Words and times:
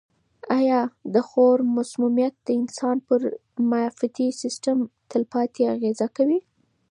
آیا 0.59 0.81
د 1.13 1.15
خوړو 1.27 1.65
مسمومیت 1.77 2.33
د 2.45 2.47
انسان 2.59 2.97
پر 3.07 3.21
معافیتي 3.69 4.27
سیستم 4.41 4.77
تلپاتې 5.11 5.61
اغېزه 5.75 6.07
کوي؟ 6.17 6.39